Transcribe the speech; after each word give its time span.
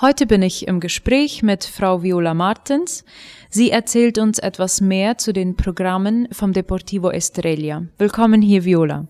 Heute 0.00 0.24
bin 0.24 0.40
ich 0.40 0.66
im 0.66 0.80
Gespräch 0.80 1.42
mit 1.42 1.62
Frau 1.62 2.02
Viola 2.02 2.32
Martens. 2.32 3.04
Sie 3.50 3.70
erzählt 3.70 4.16
uns 4.16 4.38
etwas 4.38 4.80
mehr 4.80 5.18
zu 5.18 5.34
den 5.34 5.56
Programmen 5.56 6.26
vom 6.32 6.54
Deportivo 6.54 7.10
Estrella. 7.10 7.82
Willkommen 7.98 8.40
hier, 8.40 8.64
Viola. 8.64 9.08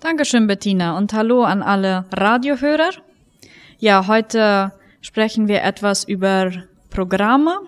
Dankeschön, 0.00 0.46
Bettina, 0.46 0.96
und 0.96 1.12
hallo 1.12 1.42
an 1.42 1.62
alle 1.62 2.06
Radiohörer. 2.10 2.88
Ja, 3.80 4.06
heute 4.06 4.72
sprechen 5.02 5.46
wir 5.46 5.62
etwas 5.62 6.04
über 6.04 6.50
Programme 6.88 7.58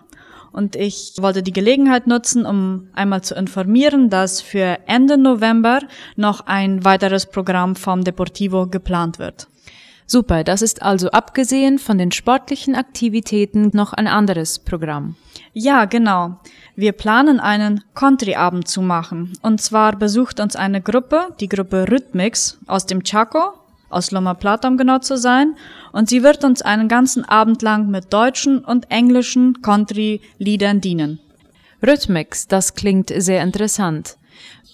und 0.52 0.75
ich 0.75 1.12
wollte 1.20 1.42
die 1.42 1.52
Gelegenheit 1.52 2.06
nutzen, 2.06 2.47
um 2.47 2.89
einmal 2.95 3.20
zu 3.20 3.34
informieren, 3.34 4.09
dass 4.09 4.41
für 4.41 4.78
Ende 4.86 5.19
November 5.19 5.80
noch 6.16 6.47
ein 6.47 6.86
weiteres 6.86 7.27
Programm 7.27 7.77
vom 7.77 8.02
Deportivo 8.02 8.66
geplant 8.66 9.19
wird. 9.19 9.48
Super, 10.06 10.45
das 10.45 10.62
ist 10.62 10.83
also 10.83 11.11
abgesehen 11.11 11.79
von 11.79 11.98
den 11.98 12.12
sportlichen 12.12 12.74
Aktivitäten 12.74 13.70
noch 13.73 13.92
ein 13.92 14.06
anderes 14.06 14.59
Programm. 14.59 15.16
Ja, 15.55 15.84
genau. 15.84 16.41
Wir 16.77 16.92
planen 16.92 17.41
einen 17.41 17.84
Country-Abend 17.95 18.69
zu 18.69 18.80
machen. 18.83 19.33
Und 19.42 19.61
zwar 19.61 19.97
besucht 19.97 20.41
uns 20.41 20.56
eine 20.56 20.80
Gruppe, 20.80 21.28
die 21.41 21.48
Gruppe 21.48 21.86
Rhythmix 21.91 22.58
aus 22.67 22.86
dem 22.86 23.03
Chaco, 23.05 23.53
aus 23.91 24.11
Loma 24.11 24.34
Plata, 24.34 24.69
um 24.69 24.78
genau 24.78 24.98
zu 24.98 25.17
sein. 25.19 25.55
Und 25.92 26.08
sie 26.08 26.23
wird 26.23 26.45
uns 26.45 26.62
einen 26.62 26.89
ganzen 26.89 27.25
Abend 27.27 27.62
lang 27.62 27.91
mit 27.91 28.12
deutschen 28.12 28.64
und 28.64 28.91
englischen 28.91 29.61
Country-Liedern 29.61 30.80
dienen. 30.80 31.20
Rhythmix, 31.86 32.48
das 32.48 32.75
klingt 32.75 33.12
sehr 33.14 33.42
interessant. 33.42 34.17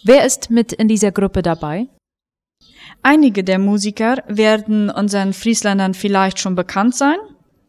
Wer 0.05 0.25
ist 0.25 0.51
mit 0.51 0.73
in 0.73 0.89
dieser 0.89 1.11
Gruppe 1.11 1.43
dabei? 1.43 1.89
Einige 3.03 3.45
der 3.45 3.59
Musiker 3.59 4.23
werden 4.27 4.91
unseren 4.91 5.33
Friesländern 5.33 5.95
vielleicht 5.95 6.39
schon 6.39 6.55
bekannt 6.55 6.95
sein, 6.95 7.17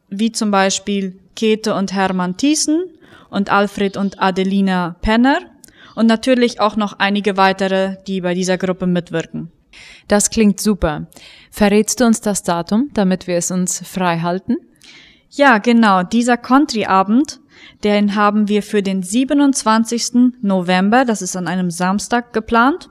wie 0.09 0.31
zum 0.31 0.52
Beispiel 0.52 1.19
Käthe 1.36 1.75
und 1.75 1.94
Hermann 1.94 2.38
Thiessen 2.38 2.83
und 3.30 3.52
Alfred 3.52 3.95
und 3.95 4.21
Adelina 4.21 4.95
Penner 5.02 5.39
und 5.95 6.08
natürlich 6.08 6.59
auch 6.59 6.75
noch 6.75 6.94
einige 6.99 7.38
weitere, 7.38 7.97
die 8.08 8.21
bei 8.21 8.33
dieser 8.33 8.58
Gruppe 8.58 8.88
mitwirken. 8.88 9.52
Das 10.08 10.30
klingt 10.30 10.59
super. 10.59 11.08
Verrätst 11.52 11.99
du 11.99 12.05
uns 12.05 12.21
das 12.21 12.43
Datum, 12.43 12.89
damit 12.93 13.27
wir 13.27 13.38
es 13.38 13.52
uns 13.52 13.81
frei 13.88 14.19
halten? 14.19 14.58
Ja, 15.30 15.59
genau. 15.59 16.02
Dieser 16.03 16.38
Country-Abend, 16.38 17.39
den 17.83 18.16
haben 18.16 18.47
wir 18.47 18.64
für 18.64 18.81
den 18.81 19.03
27. 19.03 20.33
November, 20.41 21.05
das 21.05 21.21
ist 21.21 21.36
an 21.36 21.47
einem 21.47 21.69
Samstag 21.69 22.33
geplant 22.33 22.89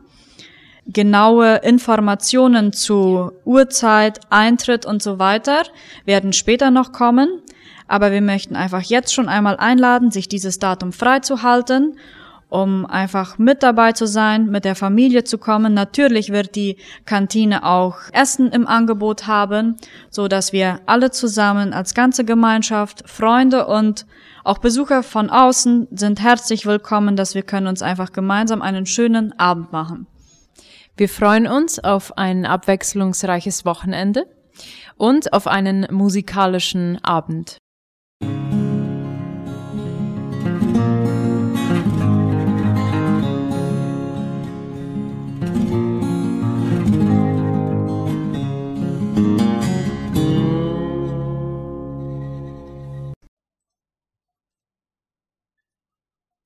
genaue 0.88 1.56
Informationen 1.56 2.72
zu 2.72 3.32
Uhrzeit, 3.44 4.20
Eintritt 4.30 4.86
und 4.86 5.02
so 5.02 5.18
weiter 5.18 5.62
werden 6.04 6.32
später 6.32 6.70
noch 6.70 6.92
kommen. 6.92 7.42
Aber 7.86 8.10
wir 8.10 8.22
möchten 8.22 8.56
einfach 8.56 8.82
jetzt 8.82 9.14
schon 9.14 9.28
einmal 9.28 9.56
einladen, 9.56 10.10
sich 10.10 10.28
dieses 10.28 10.58
Datum 10.58 10.92
freizuhalten, 10.92 11.96
um 12.50 12.86
einfach 12.86 13.38
mit 13.38 13.62
dabei 13.62 13.92
zu 13.92 14.06
sein, 14.06 14.46
mit 14.46 14.64
der 14.64 14.74
Familie 14.74 15.24
zu 15.24 15.36
kommen. 15.38 15.74
Natürlich 15.74 16.32
wird 16.32 16.54
die 16.54 16.76
Kantine 17.04 17.64
auch 17.64 17.96
Essen 18.12 18.50
im 18.52 18.66
Angebot 18.66 19.26
haben, 19.26 19.76
so 20.10 20.28
dass 20.28 20.52
wir 20.52 20.80
alle 20.86 21.10
zusammen 21.10 21.72
als 21.72 21.94
ganze 21.94 22.24
Gemeinschaft, 22.24 23.08
Freunde 23.08 23.66
und 23.66 24.06
auch 24.44 24.58
Besucher 24.58 25.02
von 25.02 25.28
außen 25.28 25.88
sind 25.90 26.22
herzlich 26.22 26.64
willkommen, 26.64 27.16
dass 27.16 27.34
wir 27.34 27.42
können 27.42 27.66
uns 27.66 27.82
einfach 27.82 28.12
gemeinsam 28.12 28.62
einen 28.62 28.86
schönen 28.86 29.38
Abend 29.38 29.72
machen. 29.72 30.06
Wir 30.98 31.08
freuen 31.08 31.46
uns 31.46 31.78
auf 31.78 32.18
ein 32.18 32.44
abwechslungsreiches 32.44 33.64
Wochenende 33.64 34.26
und 34.96 35.32
auf 35.32 35.46
einen 35.46 35.86
musikalischen 35.92 36.98
Abend. 37.04 37.58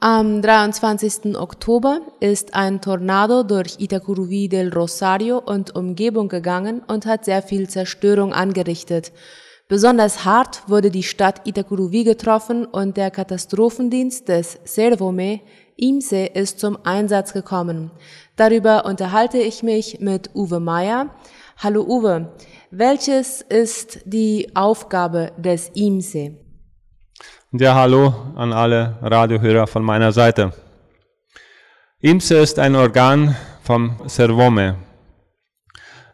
Am 0.05 0.43
23. 0.43 1.37
Oktober 1.37 2.01
ist 2.19 2.55
ein 2.55 2.81
Tornado 2.81 3.45
durch 3.45 3.77
Itacuruvi 3.79 4.49
del 4.49 4.75
Rosario 4.75 5.39
und 5.39 5.77
Umgebung 5.77 6.27
gegangen 6.27 6.83
und 6.89 7.07
hat 7.07 7.25
sehr 7.25 7.41
viel 7.41 7.69
Zerstörung 7.69 8.33
angerichtet. 8.33 9.13
Besonders 9.69 10.25
hart 10.25 10.69
wurde 10.69 10.91
die 10.91 11.05
Stadt 11.05 11.47
Itacuruvi 11.47 12.03
getroffen 12.03 12.65
und 12.65 12.97
der 12.97 13.13
Katastrophendienst 13.13 14.27
des 14.27 14.59
Servome 14.65 15.39
IMSE 15.77 16.25
ist 16.27 16.59
zum 16.59 16.79
Einsatz 16.83 17.33
gekommen. 17.33 17.93
Darüber 18.35 18.87
unterhalte 18.87 19.39
ich 19.39 19.63
mich 19.63 20.01
mit 20.01 20.35
Uwe 20.35 20.59
Meyer. 20.59 21.15
Hallo 21.59 21.85
Uwe, 21.85 22.33
welches 22.73 23.41
ist 23.41 24.01
die 24.05 24.51
Aufgabe 24.57 25.31
des 25.39 25.71
IMSE? 25.75 26.43
Ja, 27.53 27.75
hallo 27.75 28.15
an 28.35 28.53
alle 28.53 28.99
Radiohörer 29.03 29.67
von 29.67 29.83
meiner 29.83 30.13
Seite. 30.13 30.53
IMSE 32.01 32.39
ist 32.39 32.59
ein 32.59 32.75
Organ 32.75 33.37
vom 33.63 33.97
Servome. 34.07 34.77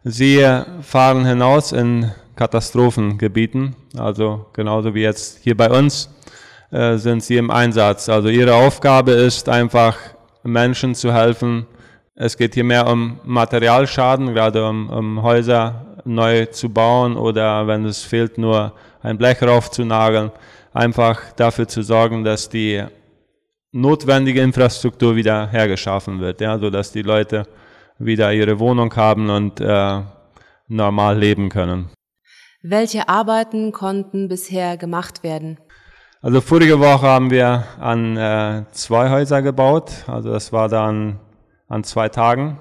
Sie 0.03 0.45
fahren 0.81 1.25
hinaus 1.25 1.71
in 1.71 2.11
Katastrophengebieten, 2.35 3.75
also 3.97 4.45
genauso 4.53 4.93
wie 4.93 5.01
jetzt 5.01 5.39
hier 5.43 5.57
bei 5.57 5.69
uns, 5.69 6.09
äh, 6.71 6.97
sind 6.97 7.23
sie 7.23 7.37
im 7.37 7.51
Einsatz. 7.51 8.07
Also 8.09 8.29
ihre 8.29 8.53
Aufgabe 8.53 9.11
ist 9.11 9.49
einfach, 9.49 9.97
Menschen 10.43 10.95
zu 10.95 11.13
helfen. 11.13 11.67
Es 12.15 12.37
geht 12.37 12.53
hier 12.53 12.63
mehr 12.63 12.87
um 12.87 13.19
Materialschaden, 13.23 14.33
gerade 14.33 14.67
um, 14.67 14.89
um 14.89 15.21
Häuser 15.21 15.88
neu 16.05 16.45
zu 16.47 16.69
bauen 16.69 17.17
oder 17.17 17.67
wenn 17.67 17.85
es 17.85 18.03
fehlt, 18.03 18.37
nur 18.37 18.73
ein 19.01 19.17
Blech 19.17 19.41
raufzunageln 19.41 20.31
einfach 20.73 21.33
dafür 21.33 21.67
zu 21.67 21.81
sorgen, 21.81 22.23
dass 22.23 22.49
die 22.49 22.83
notwendige 23.71 24.41
Infrastruktur 24.41 25.15
wieder 25.15 25.47
hergeschaffen 25.47 26.19
wird, 26.19 26.41
ja, 26.41 26.57
sodass 26.57 26.91
die 26.91 27.01
Leute 27.01 27.45
wieder 27.97 28.33
ihre 28.33 28.59
Wohnung 28.59 28.95
haben 28.95 29.29
und 29.29 29.59
äh, 29.59 30.01
normal 30.67 31.17
leben 31.17 31.49
können. 31.49 31.89
Welche 32.61 33.07
Arbeiten 33.07 33.71
konnten 33.71 34.27
bisher 34.27 34.77
gemacht 34.77 35.23
werden? 35.23 35.59
Also 36.21 36.41
vorige 36.41 36.79
Woche 36.79 37.07
haben 37.07 37.31
wir 37.31 37.63
an 37.79 38.17
äh, 38.17 38.65
zwei 38.71 39.09
Häuser 39.09 39.41
gebaut. 39.41 39.91
Also 40.07 40.31
das 40.31 40.51
war 40.51 40.67
dann 40.67 41.19
an 41.69 41.83
zwei 41.83 42.09
Tagen. 42.09 42.59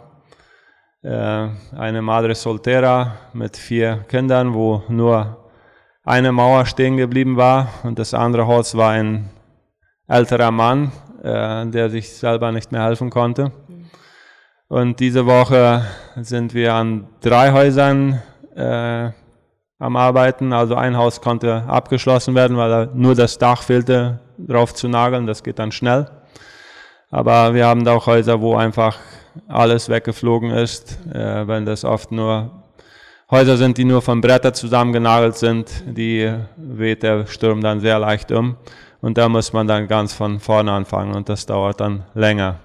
Äh, 1.03 1.49
eine 1.77 2.03
Madre 2.03 2.35
Soltera 2.35 3.13
mit 3.33 3.57
vier 3.57 4.05
Kindern, 4.09 4.53
wo 4.53 4.83
nur 4.89 5.49
eine 6.03 6.33
Mauer 6.33 6.67
stehen 6.67 6.97
geblieben 6.97 7.37
war 7.37 7.69
und 7.85 8.01
das 8.01 8.15
andere 8.15 8.49
Haus 8.49 8.77
war 8.77 8.91
ein 8.91 9.31
älterer 10.09 10.51
Mann, 10.51 10.91
äh, 11.23 11.67
der 11.67 11.89
sich 11.91 12.13
selber 12.13 12.51
nicht 12.51 12.73
mehr 12.73 12.83
helfen 12.83 13.11
konnte. 13.11 13.53
Und 14.67 14.99
diese 14.99 15.25
Woche 15.25 15.85
sind 16.17 16.53
wir 16.53 16.75
an 16.75 17.07
drei 17.21 17.53
Häusern 17.53 18.21
äh, 18.57 19.11
am 19.79 19.97
Arbeiten. 19.97 20.53
Also 20.53 20.75
ein 20.75 20.97
Haus 20.97 21.21
konnte 21.21 21.63
abgeschlossen 21.69 22.35
werden, 22.35 22.57
weil 22.57 22.91
nur 22.93 23.15
das 23.15 23.39
Dach 23.39 23.63
fehlte, 23.63 24.19
drauf 24.37 24.75
zu 24.75 24.89
nageln. 24.89 25.29
Das 25.29 25.45
geht 25.45 25.61
dann 25.61 25.71
schnell. 25.71 26.11
Aber 27.11 27.55
wir 27.55 27.67
haben 27.67 27.85
da 27.85 27.95
auch 27.95 28.07
Häuser, 28.07 28.41
wo 28.41 28.57
einfach 28.57 28.99
alles 29.47 29.89
weggeflogen 29.89 30.51
ist, 30.51 30.99
äh, 31.13 31.47
wenn 31.47 31.65
das 31.65 31.85
oft 31.85 32.13
nur 32.13 32.65
Häuser 33.31 33.57
sind, 33.57 33.77
die 33.77 33.85
nur 33.85 34.01
von 34.01 34.21
Bretter 34.21 34.55
zusammengenagelt 34.55 35.37
sind, 35.37 35.85
die 35.87 36.33
weht 36.57 37.03
der 37.03 37.27
Sturm 37.27 37.61
dann 37.61 37.81
sehr 37.81 37.99
leicht 37.99 38.33
um. 38.33 38.57
Und 39.01 39.19
da 39.19 39.29
muss 39.29 39.53
man 39.53 39.67
dann 39.67 39.87
ganz 39.87 40.13
von 40.13 40.41
vorne 40.41 40.73
anfangen 40.73 41.15
und 41.15 41.29
das 41.29 41.47
dauert 41.47 41.81
dann 41.81 42.05
länger. 42.15 42.61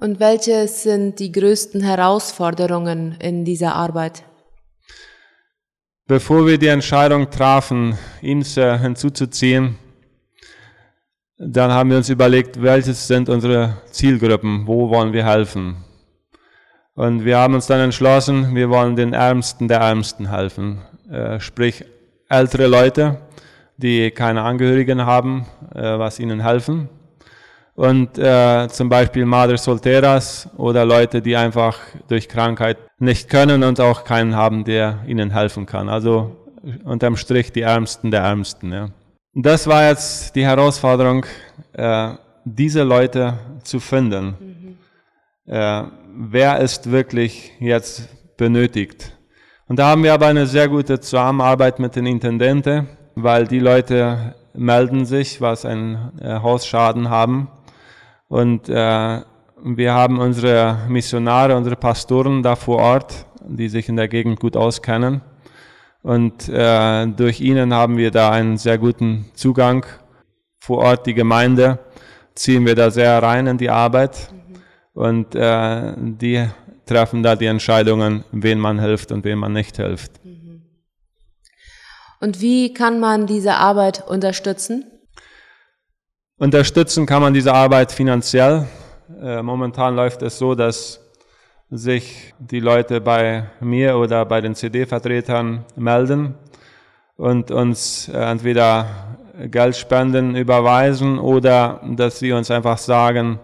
Und 0.00 0.20
welche 0.20 0.66
sind 0.68 1.18
die 1.18 1.32
größten 1.32 1.82
Herausforderungen 1.82 3.16
in 3.20 3.44
dieser 3.44 3.74
Arbeit? 3.74 4.22
Bevor 6.06 6.46
wir 6.46 6.56
die 6.56 6.68
Entscheidung 6.68 7.30
trafen, 7.30 7.98
IMSE 8.22 8.78
hinzuzuziehen, 8.78 9.76
dann 11.38 11.70
haben 11.70 11.90
wir 11.90 11.96
uns 11.96 12.08
überlegt, 12.08 12.60
welches 12.60 13.06
sind 13.06 13.28
unsere 13.28 13.78
Zielgruppen, 13.90 14.66
wo 14.66 14.90
wollen 14.90 15.12
wir 15.12 15.24
helfen. 15.24 15.76
Und 16.94 17.24
wir 17.24 17.38
haben 17.38 17.54
uns 17.54 17.68
dann 17.68 17.78
entschlossen, 17.78 18.56
wir 18.56 18.70
wollen 18.70 18.96
den 18.96 19.12
Ärmsten 19.12 19.68
der 19.68 19.78
Ärmsten 19.78 20.30
helfen. 20.30 20.82
Äh, 21.08 21.38
sprich, 21.38 21.84
ältere 22.28 22.66
Leute, 22.66 23.18
die 23.76 24.10
keine 24.10 24.42
Angehörigen 24.42 25.06
haben, 25.06 25.46
äh, 25.74 25.80
was 25.80 26.18
ihnen 26.18 26.40
helfen. 26.40 26.88
Und 27.76 28.18
äh, 28.18 28.66
zum 28.66 28.88
Beispiel 28.88 29.24
Madres 29.24 29.62
Solteras 29.62 30.50
oder 30.56 30.84
Leute, 30.84 31.22
die 31.22 31.36
einfach 31.36 31.78
durch 32.08 32.28
Krankheit 32.28 32.78
nicht 32.98 33.30
können 33.30 33.62
und 33.62 33.80
auch 33.80 34.02
keinen 34.02 34.34
haben, 34.34 34.64
der 34.64 35.04
ihnen 35.06 35.30
helfen 35.30 35.66
kann. 35.66 35.88
Also 35.88 36.34
unterm 36.82 37.16
Strich 37.16 37.52
die 37.52 37.62
Ärmsten 37.62 38.10
der 38.10 38.22
Ärmsten. 38.22 38.72
Ja. 38.72 38.88
Das 39.40 39.68
war 39.68 39.86
jetzt 39.86 40.34
die 40.34 40.44
Herausforderung, 40.44 41.24
äh, 41.72 42.10
diese 42.44 42.82
Leute 42.82 43.38
zu 43.62 43.78
finden. 43.78 44.34
Mhm. 44.40 45.52
Äh, 45.52 45.84
wer 46.12 46.58
ist 46.58 46.90
wirklich 46.90 47.52
jetzt 47.60 48.08
benötigt? 48.36 49.16
Und 49.68 49.78
da 49.78 49.90
haben 49.90 50.02
wir 50.02 50.12
aber 50.12 50.26
eine 50.26 50.44
sehr 50.48 50.66
gute 50.66 50.98
Zusammenarbeit 50.98 51.78
mit 51.78 51.94
den 51.94 52.06
Intendenten, 52.06 52.88
weil 53.14 53.46
die 53.46 53.60
Leute 53.60 54.34
melden 54.54 55.04
sich, 55.04 55.40
was 55.40 55.64
einen 55.64 56.18
äh, 56.20 56.40
Hausschaden 56.40 57.08
haben. 57.08 57.46
Und 58.26 58.68
äh, 58.68 59.20
wir 59.62 59.94
haben 59.94 60.18
unsere 60.18 60.78
Missionare, 60.88 61.56
unsere 61.56 61.76
Pastoren 61.76 62.42
da 62.42 62.56
vor 62.56 62.78
Ort, 62.78 63.24
die 63.46 63.68
sich 63.68 63.88
in 63.88 63.94
der 63.94 64.08
Gegend 64.08 64.40
gut 64.40 64.56
auskennen. 64.56 65.20
Und 66.02 66.48
äh, 66.48 67.06
durch 67.06 67.40
ihnen 67.40 67.74
haben 67.74 67.96
wir 67.96 68.10
da 68.10 68.30
einen 68.30 68.56
sehr 68.56 68.78
guten 68.78 69.26
Zugang 69.34 69.84
vor 70.58 70.78
Ort. 70.78 71.06
Die 71.06 71.14
Gemeinde 71.14 71.78
ziehen 72.34 72.64
wir 72.66 72.74
da 72.74 72.90
sehr 72.90 73.22
rein 73.22 73.46
in 73.46 73.58
die 73.58 73.70
Arbeit. 73.70 74.32
Mhm. 74.32 74.60
Und 74.92 75.34
äh, 75.34 75.94
die 75.96 76.48
treffen 76.86 77.22
da 77.22 77.36
die 77.36 77.46
Entscheidungen, 77.46 78.24
wen 78.32 78.58
man 78.58 78.80
hilft 78.80 79.12
und 79.12 79.24
wen 79.24 79.38
man 79.38 79.52
nicht 79.52 79.76
hilft. 79.76 80.24
Mhm. 80.24 80.62
Und 82.20 82.40
wie 82.40 82.72
kann 82.74 83.00
man 83.00 83.26
diese 83.26 83.54
Arbeit 83.54 84.06
unterstützen? 84.08 84.84
Unterstützen 86.36 87.06
kann 87.06 87.22
man 87.22 87.34
diese 87.34 87.52
Arbeit 87.52 87.92
finanziell. 87.92 88.66
Äh, 89.20 89.42
momentan 89.42 89.96
läuft 89.96 90.22
es 90.22 90.38
so, 90.38 90.54
dass 90.54 91.00
sich 91.70 92.34
die 92.38 92.60
Leute 92.60 93.00
bei 93.00 93.50
mir 93.60 93.96
oder 93.96 94.24
bei 94.24 94.40
den 94.40 94.54
CD-Vertretern 94.54 95.64
melden 95.76 96.34
und 97.16 97.50
uns 97.50 98.08
äh, 98.08 98.16
entweder 98.16 98.86
Geldspenden 99.50 100.34
überweisen 100.34 101.18
oder 101.18 101.80
dass 101.86 102.18
sie 102.18 102.32
uns 102.32 102.50
einfach 102.50 102.78
sagen, 102.78 103.38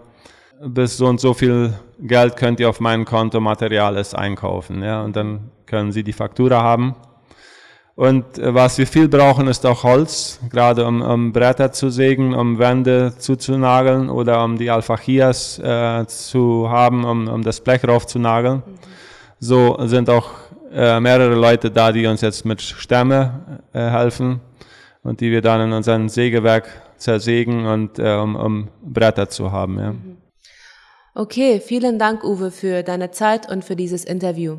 bis 0.61 0.97
so 0.97 1.07
und 1.07 1.19
so 1.19 1.33
viel 1.33 1.73
Geld 1.99 2.35
könnt 2.35 2.59
ihr 2.59 2.69
auf 2.69 2.79
mein 2.79 3.05
Konto 3.05 3.39
Materiales 3.39 4.13
einkaufen. 4.13 4.83
Ja, 4.83 5.03
und 5.03 5.15
dann 5.15 5.51
können 5.65 5.91
sie 5.91 6.03
die 6.03 6.13
Faktura 6.13 6.61
haben. 6.61 6.95
Und 7.95 8.37
äh, 8.37 8.53
was 8.53 8.77
wir 8.77 8.85
viel 8.85 9.07
brauchen, 9.07 9.47
ist 9.47 9.65
auch 9.65 9.83
Holz, 9.83 10.39
gerade 10.49 10.85
um, 10.85 11.01
um 11.01 11.31
Bretter 11.31 11.71
zu 11.71 11.89
sägen, 11.89 12.33
um 12.33 12.59
Wände 12.59 13.13
zuzunageln 13.17 14.09
oder 14.09 14.43
um 14.43 14.57
die 14.57 14.69
Alfachias 14.69 15.59
äh, 15.59 16.05
zu 16.07 16.69
haben, 16.69 17.05
um, 17.05 17.27
um 17.29 17.41
das 17.41 17.61
Blech 17.61 17.87
raufzunageln. 17.87 18.57
Mhm. 18.57 18.73
So 19.39 19.77
sind 19.87 20.09
auch 20.09 20.31
äh, 20.73 20.99
mehrere 20.99 21.35
Leute 21.35 21.71
da, 21.71 21.93
die 21.93 22.05
uns 22.05 22.19
jetzt 22.19 22.43
mit 22.43 22.61
Stämme 22.61 23.61
äh, 23.71 23.79
helfen 23.79 24.41
und 25.03 25.21
die 25.21 25.31
wir 25.31 25.41
dann 25.41 25.61
in 25.61 25.71
unserem 25.73 26.09
Sägewerk 26.09 26.67
zersägen 26.97 27.65
und 27.65 27.97
äh, 27.97 28.15
um, 28.15 28.35
um 28.35 28.67
Bretter 28.83 29.29
zu 29.29 29.53
haben. 29.53 29.79
Ja. 29.79 29.91
Mhm. 29.93 30.17
Okay, 31.17 31.61
vielen 31.61 31.97
Dank, 31.97 32.25
Uwe, 32.25 32.51
für 32.51 32.83
deine 32.83 33.11
Zeit 33.11 33.49
und 33.49 33.63
für 33.63 33.77
dieses 33.77 34.03
Interview. 34.03 34.57